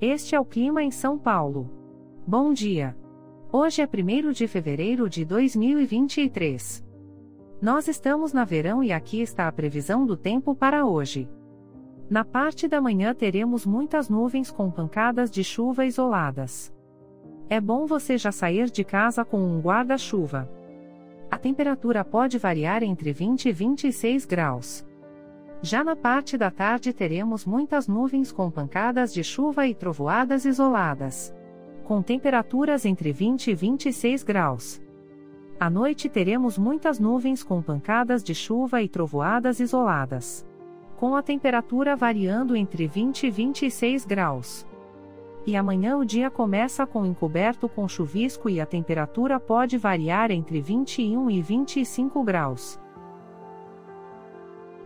Este 0.00 0.34
é 0.34 0.40
o 0.40 0.44
clima 0.44 0.82
em 0.82 0.90
São 0.90 1.18
Paulo. 1.18 1.70
Bom 2.26 2.52
dia. 2.52 2.94
Hoje 3.50 3.80
é 3.80 3.86
1 3.86 4.30
de 4.30 4.46
fevereiro 4.46 5.08
de 5.08 5.24
2023. 5.24 6.84
Nós 7.62 7.88
estamos 7.88 8.30
na 8.30 8.44
verão 8.44 8.84
e 8.84 8.92
aqui 8.92 9.22
está 9.22 9.48
a 9.48 9.52
previsão 9.52 10.04
do 10.04 10.14
tempo 10.14 10.54
para 10.54 10.84
hoje. 10.84 11.26
Na 12.10 12.26
parte 12.26 12.68
da 12.68 12.78
manhã 12.78 13.14
teremos 13.14 13.64
muitas 13.64 14.10
nuvens 14.10 14.50
com 14.50 14.70
pancadas 14.70 15.30
de 15.30 15.42
chuva 15.42 15.86
isoladas. 15.86 16.70
É 17.48 17.58
bom 17.58 17.86
você 17.86 18.18
já 18.18 18.30
sair 18.30 18.68
de 18.70 18.84
casa 18.84 19.24
com 19.24 19.38
um 19.38 19.62
guarda-chuva. 19.62 20.46
A 21.30 21.38
temperatura 21.38 22.04
pode 22.04 22.36
variar 22.36 22.82
entre 22.82 23.14
20 23.14 23.46
e 23.48 23.52
26 23.52 24.26
graus. 24.26 24.86
Já 25.62 25.82
na 25.82 25.96
parte 25.96 26.36
da 26.36 26.50
tarde 26.50 26.92
teremos 26.92 27.46
muitas 27.46 27.88
nuvens 27.88 28.30
com 28.30 28.50
pancadas 28.50 29.12
de 29.12 29.24
chuva 29.24 29.66
e 29.66 29.74
trovoadas 29.74 30.44
isoladas. 30.44 31.34
Com 31.84 32.02
temperaturas 32.02 32.84
entre 32.84 33.10
20 33.10 33.50
e 33.50 33.54
26 33.54 34.22
graus. 34.22 34.82
À 35.58 35.70
noite 35.70 36.08
teremos 36.08 36.58
muitas 36.58 36.98
nuvens 36.98 37.42
com 37.42 37.62
pancadas 37.62 38.22
de 38.22 38.34
chuva 38.34 38.82
e 38.82 38.88
trovoadas 38.88 39.58
isoladas. 39.58 40.46
Com 40.98 41.16
a 41.16 41.22
temperatura 41.22 41.96
variando 41.96 42.54
entre 42.54 42.86
20 42.86 43.26
e 43.26 43.30
26 43.30 44.04
graus. 44.04 44.66
E 45.46 45.56
amanhã 45.56 45.96
o 45.96 46.04
dia 46.04 46.28
começa 46.28 46.86
com 46.86 47.06
encoberto 47.06 47.68
com 47.68 47.88
chuvisco 47.88 48.50
e 48.50 48.60
a 48.60 48.66
temperatura 48.66 49.40
pode 49.40 49.78
variar 49.78 50.30
entre 50.30 50.60
21 50.60 51.30
e 51.30 51.40
25 51.40 52.22
graus. 52.22 52.78